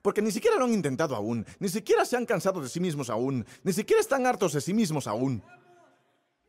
Porque 0.01 0.23
ni 0.23 0.33
siquiera 0.33 0.57
lo 0.57 0.65
han 0.65 0.73
intentado 0.73 1.15
aún, 1.15 1.45
ni 1.59 1.69
siquiera 1.69 2.07
se 2.07 2.17
han 2.17 2.25
cansado 2.25 2.63
de 2.63 2.71
sí 2.71 2.81
mismos 2.81 3.11
aún, 3.11 3.45
ni 3.63 3.73
siquiera 3.75 4.01
están 4.01 4.25
hartos 4.25 4.55
de 4.55 4.63
sí 4.63 4.73
mismos 4.73 5.07
aún. 5.07 5.43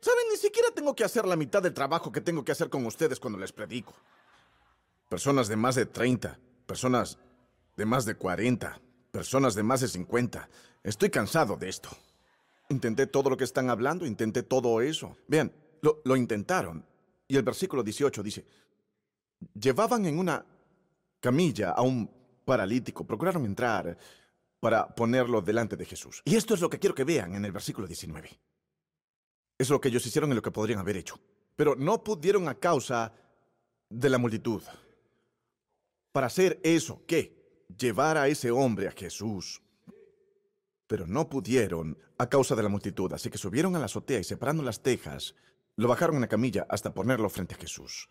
¿Saben? 0.00 0.24
Ni 0.30 0.38
siquiera 0.38 0.68
tengo 0.74 0.96
que 0.96 1.04
hacer 1.04 1.26
la 1.26 1.36
mitad 1.36 1.62
del 1.62 1.74
trabajo 1.74 2.10
que 2.10 2.22
tengo 2.22 2.42
que 2.42 2.52
hacer 2.52 2.70
con 2.70 2.86
ustedes 2.86 3.20
cuando 3.20 3.38
les 3.38 3.52
predico. 3.52 3.92
Personas 5.10 5.48
de 5.48 5.56
más 5.56 5.74
de 5.74 5.84
30, 5.84 6.38
personas 6.64 7.18
de 7.76 7.84
más 7.84 8.06
de 8.06 8.14
40, 8.14 8.80
personas 9.12 9.54
de 9.54 9.62
más 9.62 9.82
de 9.82 9.88
50. 9.88 10.48
Estoy 10.82 11.10
cansado 11.10 11.56
de 11.56 11.68
esto. 11.68 11.90
Intenté 12.70 13.06
todo 13.06 13.28
lo 13.28 13.36
que 13.36 13.44
están 13.44 13.68
hablando, 13.68 14.06
intenté 14.06 14.42
todo 14.42 14.80
eso. 14.80 15.18
Vean, 15.28 15.52
lo, 15.82 16.00
lo 16.04 16.16
intentaron. 16.16 16.86
Y 17.28 17.36
el 17.36 17.42
versículo 17.42 17.82
18 17.82 18.22
dice, 18.22 18.46
llevaban 19.54 20.06
en 20.06 20.18
una 20.18 20.44
camilla 21.20 21.70
a 21.70 21.82
un 21.82 22.10
paralítico, 22.44 23.06
procuraron 23.06 23.44
entrar 23.44 23.96
para 24.58 24.86
ponerlo 24.94 25.40
delante 25.40 25.76
de 25.76 25.86
Jesús. 25.86 26.22
Y 26.24 26.36
esto 26.36 26.54
es 26.54 26.60
lo 26.60 26.68
que 26.68 26.78
quiero 26.78 26.94
que 26.94 27.04
vean 27.04 27.34
en 27.34 27.44
el 27.44 27.52
versículo 27.52 27.86
19. 27.86 28.28
Es 29.58 29.70
lo 29.70 29.80
que 29.80 29.88
ellos 29.88 30.06
hicieron 30.06 30.32
y 30.32 30.34
lo 30.34 30.42
que 30.42 30.50
podrían 30.50 30.78
haber 30.78 30.96
hecho. 30.96 31.18
Pero 31.56 31.74
no 31.76 32.02
pudieron 32.02 32.48
a 32.48 32.54
causa 32.54 33.12
de 33.88 34.10
la 34.10 34.18
multitud. 34.18 34.62
Para 36.12 36.26
hacer 36.26 36.60
eso, 36.62 37.02
¿qué? 37.06 37.66
Llevar 37.78 38.16
a 38.16 38.28
ese 38.28 38.50
hombre 38.50 38.88
a 38.88 38.92
Jesús. 38.92 39.62
Pero 40.86 41.06
no 41.06 41.28
pudieron 41.28 41.96
a 42.18 42.28
causa 42.28 42.54
de 42.56 42.62
la 42.62 42.68
multitud, 42.68 43.12
así 43.12 43.30
que 43.30 43.38
subieron 43.38 43.76
a 43.76 43.78
la 43.78 43.84
azotea 43.84 44.18
y 44.18 44.24
separando 44.24 44.62
las 44.62 44.82
tejas, 44.82 45.34
lo 45.76 45.88
bajaron 45.88 46.16
en 46.16 46.22
la 46.22 46.28
camilla 46.28 46.66
hasta 46.68 46.92
ponerlo 46.92 47.30
frente 47.30 47.54
a 47.54 47.58
Jesús. 47.58 48.08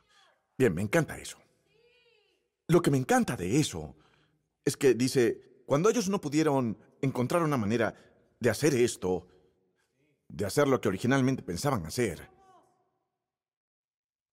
Bien, 0.59 0.75
me 0.75 0.81
encanta 0.81 1.17
eso. 1.17 1.37
Lo 2.67 2.81
que 2.81 2.91
me 2.91 2.97
encanta 2.97 3.37
de 3.37 3.61
eso 3.61 3.95
es 4.65 4.75
que 4.75 4.93
dice, 4.93 5.63
cuando 5.65 5.89
ellos 5.89 6.09
no 6.09 6.19
pudieron 6.19 6.77
encontrar 7.01 7.43
una 7.43 7.55
manera 7.55 7.95
de 8.41 8.49
hacer 8.49 8.75
esto, 8.75 9.25
de 10.27 10.45
hacer 10.45 10.67
lo 10.67 10.81
que 10.81 10.89
originalmente 10.89 11.43
pensaban 11.43 11.85
hacer, 11.85 12.29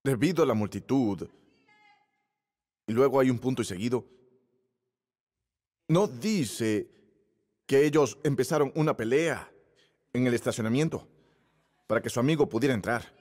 debido 0.02 0.42
a 0.42 0.46
la 0.46 0.54
multitud, 0.54 1.28
y 2.88 2.92
luego 2.92 3.20
hay 3.20 3.30
un 3.30 3.38
punto 3.38 3.62
y 3.62 3.64
seguido, 3.64 4.04
no 5.86 6.08
dice 6.08 6.90
que 7.66 7.86
ellos 7.86 8.18
empezaron 8.24 8.72
una 8.74 8.96
pelea 8.96 9.48
en 10.12 10.26
el 10.26 10.34
estacionamiento 10.34 11.06
para 11.86 12.02
que 12.02 12.10
su 12.10 12.18
amigo 12.18 12.48
pudiera 12.48 12.74
entrar. 12.74 13.14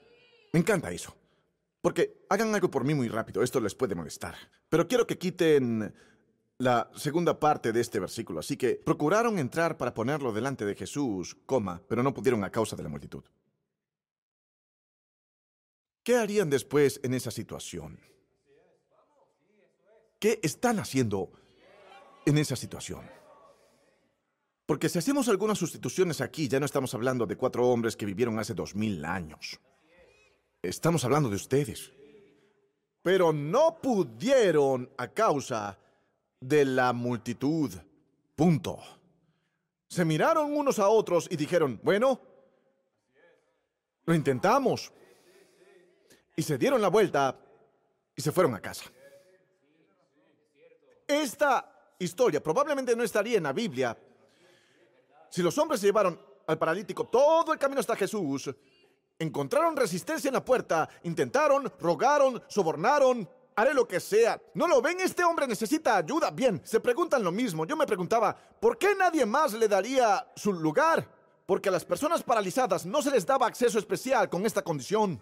Me 0.52 0.58
encanta 0.58 0.90
eso. 0.90 1.14
Porque 1.86 2.26
hagan 2.30 2.52
algo 2.52 2.68
por 2.68 2.82
mí 2.82 2.94
muy 2.96 3.06
rápido, 3.06 3.44
esto 3.44 3.60
les 3.60 3.76
puede 3.76 3.94
molestar. 3.94 4.34
Pero 4.68 4.88
quiero 4.88 5.06
que 5.06 5.18
quiten 5.18 5.94
la 6.58 6.90
segunda 6.96 7.38
parte 7.38 7.72
de 7.72 7.80
este 7.80 8.00
versículo. 8.00 8.40
Así 8.40 8.56
que 8.56 8.74
procuraron 8.74 9.38
entrar 9.38 9.76
para 9.76 9.94
ponerlo 9.94 10.32
delante 10.32 10.64
de 10.64 10.74
Jesús, 10.74 11.36
coma, 11.46 11.80
pero 11.88 12.02
no 12.02 12.12
pudieron 12.12 12.42
a 12.42 12.50
causa 12.50 12.74
de 12.74 12.82
la 12.82 12.88
multitud. 12.88 13.22
¿Qué 16.02 16.16
harían 16.16 16.50
después 16.50 16.98
en 17.04 17.14
esa 17.14 17.30
situación? 17.30 18.00
¿Qué 20.18 20.40
están 20.42 20.80
haciendo 20.80 21.30
en 22.24 22.36
esa 22.38 22.56
situación? 22.56 23.08
Porque 24.66 24.88
si 24.88 24.98
hacemos 24.98 25.28
algunas 25.28 25.58
sustituciones 25.58 26.20
aquí, 26.20 26.48
ya 26.48 26.58
no 26.58 26.66
estamos 26.66 26.92
hablando 26.94 27.26
de 27.26 27.36
cuatro 27.36 27.68
hombres 27.68 27.96
que 27.96 28.06
vivieron 28.06 28.40
hace 28.40 28.54
dos 28.54 28.74
mil 28.74 29.04
años. 29.04 29.60
Estamos 30.68 31.04
hablando 31.04 31.28
de 31.28 31.36
ustedes. 31.36 31.92
Pero 33.02 33.32
no 33.32 33.78
pudieron 33.80 34.90
a 34.96 35.08
causa 35.08 35.78
de 36.40 36.64
la 36.64 36.92
multitud. 36.92 37.72
Punto. 38.34 38.78
Se 39.88 40.04
miraron 40.04 40.52
unos 40.56 40.78
a 40.80 40.88
otros 40.88 41.28
y 41.30 41.36
dijeron, 41.36 41.78
bueno, 41.82 42.20
lo 44.04 44.14
intentamos. 44.14 44.92
Y 46.34 46.42
se 46.42 46.58
dieron 46.58 46.82
la 46.82 46.88
vuelta 46.88 47.38
y 48.14 48.20
se 48.20 48.32
fueron 48.32 48.54
a 48.54 48.60
casa. 48.60 48.84
Esta 51.06 51.94
historia 52.00 52.42
probablemente 52.42 52.96
no 52.96 53.04
estaría 53.04 53.36
en 53.36 53.44
la 53.44 53.52
Biblia 53.52 53.96
si 55.30 55.42
los 55.42 55.56
hombres 55.58 55.80
llevaron 55.80 56.20
al 56.46 56.58
paralítico 56.58 57.04
todo 57.04 57.52
el 57.52 57.58
camino 57.58 57.80
hasta 57.80 57.94
Jesús, 57.94 58.50
encontraron 59.18 59.76
resistencia 59.76 60.28
en 60.28 60.34
la 60.34 60.44
puerta, 60.44 60.88
intentaron, 61.02 61.72
rogaron, 61.80 62.42
sobornaron, 62.48 63.28
haré 63.54 63.72
lo 63.74 63.88
que 63.88 64.00
sea. 64.00 64.40
¿No 64.54 64.68
lo 64.68 64.82
ven? 64.82 65.00
Este 65.00 65.24
hombre 65.24 65.46
necesita 65.46 65.96
ayuda. 65.96 66.30
Bien, 66.30 66.60
se 66.64 66.80
preguntan 66.80 67.24
lo 67.24 67.32
mismo. 67.32 67.64
Yo 67.64 67.76
me 67.76 67.86
preguntaba, 67.86 68.36
¿por 68.60 68.78
qué 68.78 68.94
nadie 68.94 69.24
más 69.24 69.52
le 69.54 69.68
daría 69.68 70.30
su 70.36 70.52
lugar? 70.52 71.08
Porque 71.46 71.68
a 71.68 71.72
las 71.72 71.84
personas 71.84 72.22
paralizadas 72.22 72.84
no 72.84 73.00
se 73.00 73.10
les 73.10 73.24
daba 73.24 73.46
acceso 73.46 73.78
especial 73.78 74.28
con 74.28 74.44
esta 74.44 74.62
condición. 74.62 75.20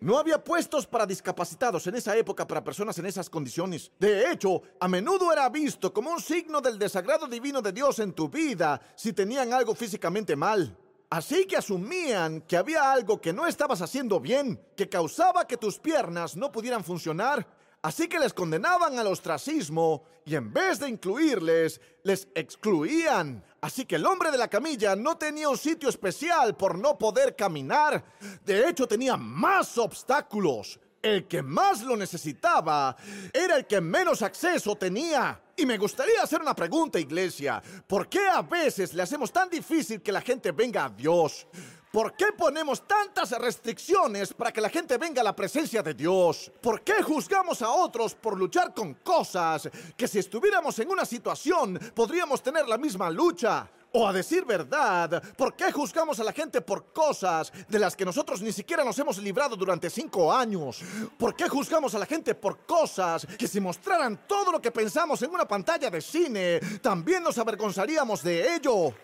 No 0.00 0.16
había 0.16 0.42
puestos 0.42 0.86
para 0.86 1.04
discapacitados 1.04 1.86
en 1.86 1.94
esa 1.96 2.16
época 2.16 2.46
para 2.46 2.64
personas 2.64 2.98
en 2.98 3.04
esas 3.04 3.28
condiciones. 3.28 3.92
De 3.98 4.30
hecho, 4.30 4.62
a 4.80 4.88
menudo 4.88 5.30
era 5.30 5.46
visto 5.50 5.92
como 5.92 6.10
un 6.10 6.20
signo 6.20 6.62
del 6.62 6.78
desagrado 6.78 7.26
divino 7.26 7.60
de 7.60 7.72
Dios 7.72 7.98
en 7.98 8.14
tu 8.14 8.30
vida 8.30 8.80
si 8.96 9.12
tenían 9.12 9.52
algo 9.52 9.74
físicamente 9.74 10.34
mal. 10.34 10.74
Así 11.10 11.44
que 11.44 11.56
asumían 11.56 12.42
que 12.42 12.56
había 12.56 12.92
algo 12.92 13.20
que 13.20 13.32
no 13.32 13.48
estabas 13.48 13.82
haciendo 13.82 14.20
bien, 14.20 14.64
que 14.76 14.88
causaba 14.88 15.44
que 15.44 15.56
tus 15.56 15.76
piernas 15.80 16.36
no 16.36 16.52
pudieran 16.52 16.84
funcionar. 16.84 17.44
Así 17.82 18.06
que 18.06 18.20
les 18.20 18.32
condenaban 18.32 18.96
al 18.96 19.08
ostracismo 19.08 20.04
y 20.24 20.36
en 20.36 20.52
vez 20.52 20.78
de 20.78 20.88
incluirles, 20.88 21.80
les 22.04 22.28
excluían. 22.34 23.42
Así 23.60 23.86
que 23.86 23.96
el 23.96 24.06
hombre 24.06 24.30
de 24.30 24.38
la 24.38 24.46
camilla 24.46 24.94
no 24.94 25.18
tenía 25.18 25.48
un 25.48 25.58
sitio 25.58 25.88
especial 25.88 26.56
por 26.56 26.78
no 26.78 26.96
poder 26.96 27.34
caminar. 27.34 28.04
De 28.44 28.68
hecho, 28.68 28.86
tenía 28.86 29.16
más 29.16 29.78
obstáculos. 29.78 30.78
El 31.02 31.26
que 31.26 31.42
más 31.42 31.82
lo 31.82 31.96
necesitaba 31.96 32.94
era 33.32 33.56
el 33.56 33.66
que 33.66 33.80
menos 33.80 34.22
acceso 34.22 34.76
tenía. 34.76 35.40
Y 35.60 35.66
me 35.66 35.76
gustaría 35.76 36.22
hacer 36.22 36.40
una 36.40 36.54
pregunta, 36.54 36.98
iglesia. 36.98 37.62
¿Por 37.86 38.08
qué 38.08 38.26
a 38.30 38.40
veces 38.40 38.94
le 38.94 39.02
hacemos 39.02 39.30
tan 39.30 39.50
difícil 39.50 40.00
que 40.00 40.10
la 40.10 40.22
gente 40.22 40.52
venga 40.52 40.86
a 40.86 40.88
Dios? 40.88 41.46
¿Por 41.90 42.12
qué 42.12 42.26
ponemos 42.38 42.86
tantas 42.86 43.32
restricciones 43.32 44.32
para 44.32 44.52
que 44.52 44.60
la 44.60 44.70
gente 44.70 44.96
venga 44.96 45.22
a 45.22 45.24
la 45.24 45.34
presencia 45.34 45.82
de 45.82 45.92
Dios? 45.92 46.52
¿Por 46.62 46.82
qué 46.82 47.02
juzgamos 47.02 47.62
a 47.62 47.70
otros 47.70 48.14
por 48.14 48.38
luchar 48.38 48.72
con 48.72 48.94
cosas 48.94 49.68
que 49.96 50.06
si 50.06 50.20
estuviéramos 50.20 50.78
en 50.78 50.88
una 50.88 51.04
situación 51.04 51.76
podríamos 51.92 52.44
tener 52.44 52.68
la 52.68 52.78
misma 52.78 53.10
lucha? 53.10 53.68
O 53.92 54.06
a 54.06 54.12
decir 54.12 54.44
verdad, 54.44 55.20
¿por 55.36 55.56
qué 55.56 55.72
juzgamos 55.72 56.20
a 56.20 56.24
la 56.24 56.32
gente 56.32 56.60
por 56.60 56.92
cosas 56.92 57.52
de 57.68 57.80
las 57.80 57.96
que 57.96 58.04
nosotros 58.04 58.40
ni 58.40 58.52
siquiera 58.52 58.84
nos 58.84 58.96
hemos 59.00 59.18
librado 59.18 59.56
durante 59.56 59.90
cinco 59.90 60.32
años? 60.32 60.80
¿Por 61.18 61.34
qué 61.34 61.48
juzgamos 61.48 61.92
a 61.96 61.98
la 61.98 62.06
gente 62.06 62.36
por 62.36 62.58
cosas 62.66 63.26
que 63.36 63.48
si 63.48 63.58
mostraran 63.58 64.28
todo 64.28 64.52
lo 64.52 64.62
que 64.62 64.70
pensamos 64.70 65.20
en 65.22 65.30
una 65.34 65.48
pantalla 65.48 65.90
de 65.90 66.00
cine, 66.00 66.60
también 66.80 67.24
nos 67.24 67.36
avergonzaríamos 67.38 68.22
de 68.22 68.54
ello? 68.54 68.94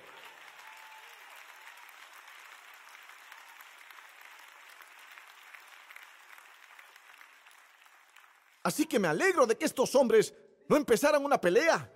Así 8.66 8.85
que 8.85 8.99
me 8.99 9.06
alegro 9.06 9.46
de 9.46 9.56
que 9.56 9.64
estos 9.64 9.94
hombres 9.94 10.35
no 10.66 10.76
empezaran 10.76 11.25
una 11.25 11.40
pelea. 11.40 11.88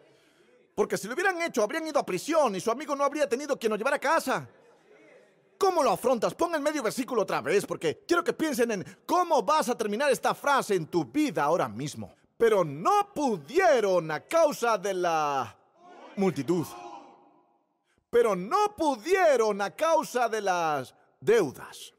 Porque 0.72 0.96
si 0.96 1.08
lo 1.08 1.14
hubieran 1.14 1.42
hecho, 1.42 1.64
habrían 1.64 1.84
ido 1.84 1.98
a 1.98 2.06
prisión 2.06 2.54
y 2.54 2.60
su 2.60 2.70
amigo 2.70 2.94
no 2.94 3.02
habría 3.02 3.28
tenido 3.28 3.58
quien 3.58 3.70
lo 3.70 3.76
llevara 3.76 3.96
a 3.96 3.98
casa. 3.98 4.48
¿Cómo 5.58 5.82
lo 5.82 5.90
afrontas? 5.90 6.32
Pon 6.32 6.54
el 6.54 6.60
medio 6.60 6.80
versículo 6.80 7.22
otra 7.22 7.40
vez, 7.40 7.66
porque 7.66 8.04
quiero 8.06 8.22
que 8.22 8.32
piensen 8.32 8.70
en 8.70 8.98
cómo 9.04 9.42
vas 9.42 9.68
a 9.68 9.76
terminar 9.76 10.12
esta 10.12 10.32
frase 10.32 10.76
en 10.76 10.86
tu 10.86 11.04
vida 11.04 11.42
ahora 11.42 11.68
mismo. 11.68 12.14
Pero 12.38 12.62
no 12.62 13.12
pudieron 13.12 14.08
a 14.12 14.20
causa 14.20 14.78
de 14.78 14.94
la 14.94 15.58
multitud. 16.14 16.68
Pero 18.10 18.36
no 18.36 18.76
pudieron 18.76 19.60
a 19.60 19.74
causa 19.74 20.28
de 20.28 20.40
las 20.40 20.94
deudas. 21.18 21.92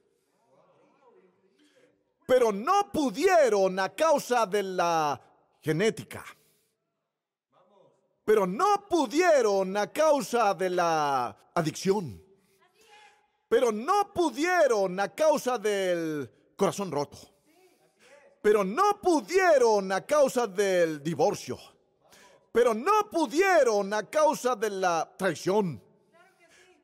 Pero 2.31 2.53
no 2.53 2.89
pudieron 2.93 3.77
a 3.79 3.89
causa 3.89 4.45
de 4.45 4.63
la 4.63 5.19
genética 5.59 6.23
pero 8.23 8.47
no 8.47 8.87
pudieron 8.87 9.75
a 9.75 9.91
causa 9.91 10.53
de 10.53 10.69
la 10.69 11.35
adicción. 11.53 12.23
Pero 13.49 13.73
no 13.73 14.13
pudieron 14.13 14.97
a 15.01 15.09
causa 15.13 15.57
del 15.57 16.31
corazón 16.55 16.91
roto. 16.91 17.17
Pero 18.41 18.63
no 18.63 19.01
pudieron 19.01 19.91
a 19.91 20.05
causa 20.05 20.47
del 20.47 21.03
divorcio. 21.03 21.59
Pero 22.53 22.73
no 22.73 23.09
pudieron 23.11 23.93
a 23.93 24.09
causa 24.09 24.55
de 24.55 24.69
la 24.69 25.13
traición. 25.17 25.83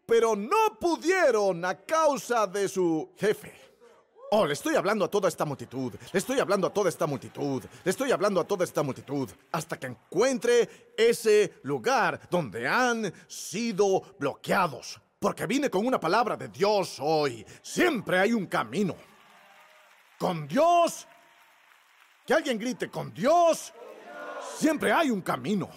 Pero 0.06 0.36
no 0.36 0.78
pudieron 0.80 1.64
a 1.64 1.86
causa 1.86 2.46
de 2.46 2.68
su 2.68 3.14
jefe. 3.16 3.67
Oh, 4.30 4.46
le 4.46 4.54
estoy 4.54 4.76
hablando 4.76 5.06
a 5.06 5.08
toda 5.08 5.30
esta 5.30 5.46
multitud, 5.46 5.94
le 6.12 6.20
estoy 6.20 6.40
hablando 6.40 6.68
a 6.68 6.74
toda 6.74 6.90
esta 6.90 7.08
multitud, 7.08 7.64
le 7.84 7.90
estoy 7.90 8.12
hablando 8.12 8.42
a 8.42 8.44
toda 8.44 8.66
esta 8.66 8.84
multitud, 8.84 9.30
hasta 9.54 9.80
que 9.80 9.88
encuentre 9.88 10.94
ese 10.98 11.60
lugar 11.64 12.20
donde 12.30 12.68
han 12.68 13.14
sido 13.28 14.02
bloqueados. 14.20 15.00
Porque 15.18 15.48
vine 15.48 15.70
con 15.70 15.88
una 15.88 16.00
palabra 16.00 16.36
de 16.36 16.50
Dios 16.50 16.98
hoy. 17.00 17.46
Siempre 17.62 18.20
hay 18.20 18.34
un 18.34 18.46
camino. 18.46 18.96
Con 20.20 20.48
Dios. 20.48 21.08
Que 22.26 22.34
alguien 22.34 22.60
grite, 22.60 22.90
con 22.90 23.12
Dios. 23.14 23.74
Siempre 24.58 24.92
hay 24.92 25.10
un 25.10 25.22
camino. 25.22 25.70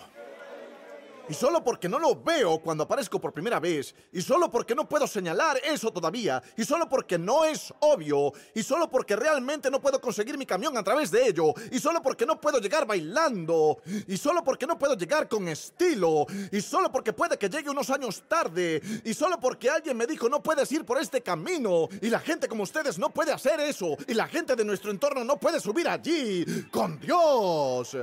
Y 1.31 1.35
solo 1.35 1.63
porque 1.63 1.89
no 1.89 2.01
lo 2.01 2.21
veo 2.21 2.59
cuando 2.59 2.83
aparezco 2.83 3.21
por 3.21 3.33
primera 3.33 3.61
vez, 3.61 3.95
y 4.11 4.21
solo 4.21 4.51
porque 4.51 4.75
no 4.75 4.89
puedo 4.89 5.07
señalar 5.07 5.61
eso 5.63 5.93
todavía, 5.93 6.43
y 6.57 6.65
solo 6.65 6.89
porque 6.89 7.19
no 7.19 7.45
es 7.45 7.73
obvio, 7.79 8.33
y 8.53 8.65
solo 8.65 8.91
porque 8.91 9.15
realmente 9.15 9.71
no 9.71 9.81
puedo 9.81 10.01
conseguir 10.01 10.37
mi 10.37 10.45
camión 10.45 10.77
a 10.77 10.83
través 10.83 11.09
de 11.13 11.29
ello, 11.29 11.55
y 11.71 11.79
solo 11.79 12.03
porque 12.03 12.27
no 12.27 12.41
puedo 12.41 12.59
llegar 12.59 12.85
bailando, 12.85 13.81
y 14.09 14.17
solo 14.17 14.43
porque 14.43 14.67
no 14.67 14.77
puedo 14.77 14.97
llegar 14.97 15.29
con 15.29 15.47
estilo, 15.47 16.27
y 16.51 16.61
solo 16.61 16.91
porque 16.91 17.13
puede 17.13 17.39
que 17.39 17.49
llegue 17.49 17.71
unos 17.71 17.91
años 17.91 18.25
tarde, 18.27 18.83
y 19.05 19.15
solo 19.15 19.39
porque 19.39 19.71
alguien 19.71 19.97
me 19.97 20.09
dijo 20.09 20.29
no 20.29 20.43
puedes 20.43 20.73
ir 20.73 20.85
por 20.85 20.99
este 20.99 21.21
camino, 21.21 21.89
y 22.03 22.11
la 22.11 22.19
gente 22.19 22.49
como 22.49 22.65
ustedes 22.65 22.99
no 22.99 23.11
puede 23.11 23.31
hacer 23.31 23.61
eso, 23.61 23.97
y 24.09 24.15
la 24.15 24.27
gente 24.27 24.57
de 24.57 24.65
nuestro 24.65 24.91
entorno 24.91 25.23
no 25.23 25.37
puede 25.37 25.61
subir 25.61 25.89
allí, 25.89 26.45
con 26.73 26.99
Dios. 26.99 27.97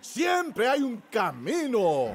Siempre 0.00 0.68
hay 0.68 0.82
un 0.82 1.02
camino. 1.10 2.14